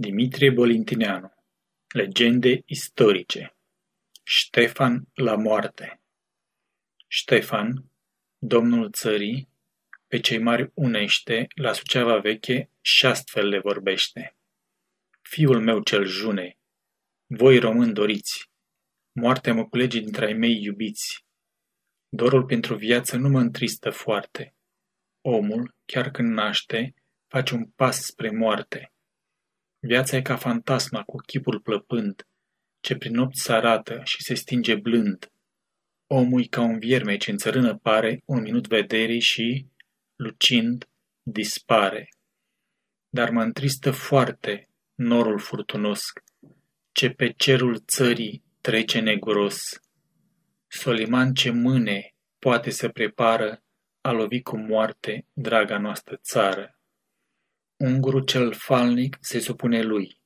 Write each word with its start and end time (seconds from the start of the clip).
Dimitrie 0.00 0.50
Bolintineanu 0.50 1.32
Legende 1.94 2.62
istorice 2.66 3.56
Ștefan 4.22 5.08
la 5.14 5.36
moarte 5.36 6.00
Ștefan, 7.06 7.90
domnul 8.38 8.90
țării, 8.92 9.48
pe 10.06 10.20
cei 10.20 10.38
mari 10.38 10.70
unește, 10.74 11.46
la 11.54 11.72
Suceava 11.72 12.18
veche 12.18 12.70
și 12.80 12.96
șastfel 12.96 13.48
le 13.48 13.58
vorbește. 13.58 14.36
Fiul 15.20 15.60
meu 15.60 15.82
cel 15.82 16.04
june, 16.04 16.58
voi 17.26 17.58
români 17.58 17.92
doriți, 17.92 18.50
moartea 19.12 19.54
mă 19.54 19.66
culege 19.68 20.00
dintre 20.00 20.24
ai 20.26 20.34
mei 20.34 20.62
iubiți. 20.62 21.24
Dorul 22.08 22.44
pentru 22.44 22.76
viață 22.76 23.16
nu 23.16 23.28
mă 23.28 23.40
întristă 23.40 23.90
foarte. 23.90 24.54
Omul, 25.20 25.74
chiar 25.84 26.10
când 26.10 26.32
naște, 26.32 26.94
face 27.26 27.54
un 27.54 27.66
pas 27.66 28.04
spre 28.04 28.30
moarte. 28.30 28.92
Viața 29.88 30.16
e 30.16 30.22
ca 30.22 30.36
fantasma 30.36 31.02
cu 31.02 31.16
chipul 31.16 31.60
plăpând, 31.60 32.26
ce 32.80 32.96
prin 32.96 33.14
nopți 33.14 33.42
se 33.42 33.52
arată 33.52 34.00
și 34.04 34.22
se 34.22 34.34
stinge 34.34 34.74
blând. 34.74 35.32
Omul 36.06 36.46
ca 36.46 36.60
un 36.60 36.78
vierme 36.78 37.16
ce 37.16 37.30
în 37.30 37.36
țărână 37.36 37.76
pare 37.76 38.22
un 38.24 38.40
minut 38.40 38.66
vederii 38.66 39.20
și, 39.20 39.66
lucind, 40.16 40.88
dispare. 41.22 42.08
Dar 43.08 43.30
mă 43.30 43.42
întristă 43.42 43.90
foarte 43.90 44.68
norul 44.94 45.38
furtunos, 45.38 46.02
ce 46.92 47.10
pe 47.10 47.32
cerul 47.36 47.78
țării 47.86 48.42
trece 48.60 49.00
neguros. 49.00 49.80
Soliman 50.66 51.34
ce 51.34 51.50
mâne 51.50 52.14
poate 52.38 52.70
să 52.70 52.88
prepară 52.88 53.62
a 54.00 54.12
lovi 54.12 54.42
cu 54.42 54.56
moarte 54.56 55.26
draga 55.32 55.78
noastră 55.78 56.16
țară. 56.16 56.77
Ungurul 57.84 58.24
cel 58.24 58.52
falnic 58.52 59.16
se 59.20 59.38
supune 59.38 59.82
lui. 59.82 60.20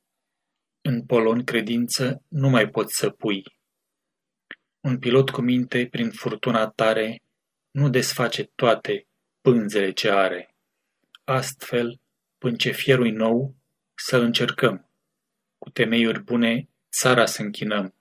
În 0.81 1.05
polon 1.05 1.43
credință 1.43 2.23
nu 2.27 2.49
mai 2.49 2.69
poți 2.69 2.95
să 2.95 3.09
pui. 3.09 3.43
Un 4.79 4.99
pilot 4.99 5.29
cu 5.29 5.41
minte 5.41 5.87
prin 5.87 6.11
furtuna 6.11 6.69
tare 6.69 7.21
nu 7.71 7.89
desface 7.89 8.43
toate 8.43 9.07
pânzele 9.41 9.91
ce 9.91 10.09
are. 10.09 10.55
Astfel, 11.23 12.01
până 12.37 12.55
ce 12.55 12.71
fierui 12.71 13.11
nou, 13.11 13.55
să 13.93 14.17
încercăm. 14.17 14.89
Cu 15.57 15.69
temeiuri 15.69 16.23
bune, 16.23 16.69
țara 16.91 17.25
să 17.25 17.41
închinăm. 17.41 17.95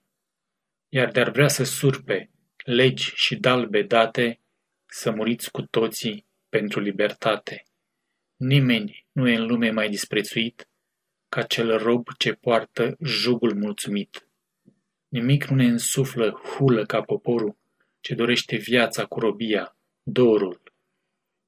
Iar 0.89 1.11
de-ar 1.11 1.31
vrea 1.31 1.49
să 1.49 1.65
surpe 1.65 2.31
legi 2.65 3.13
și 3.15 3.37
dalbe 3.37 3.83
date, 3.83 4.41
să 4.87 5.11
muriți 5.11 5.51
cu 5.51 5.63
toții 5.63 6.27
pentru 6.49 6.81
libertate. 6.81 7.63
Nimeni 8.37 9.02
nu 9.13 9.29
e 9.29 9.37
în 9.37 9.47
lume 9.47 9.71
mai 9.71 9.89
disprețuit 9.89 10.69
ca 11.29 11.43
cel 11.43 11.79
rob 11.79 12.07
ce 12.19 12.33
poartă 12.33 12.97
jugul 13.03 13.55
mulțumit. 13.55 14.29
Nimic 15.09 15.45
nu 15.45 15.57
ne 15.57 15.67
însuflă 15.67 16.31
hulă 16.31 16.87
ca 16.87 17.03
poporul 17.03 17.59
ce 18.01 18.15
dorește 18.15 18.57
viața 18.57 19.05
cu 19.05 19.21
robia, 19.21 19.77
dorul. 20.03 20.63